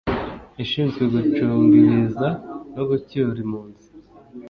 ishinzwe 0.63 1.01
Gucunga 1.13 1.73
Ibiza 1.83 2.27
no 2.75 2.83
Gucyura 2.89 3.37
Impunzi 3.45 3.87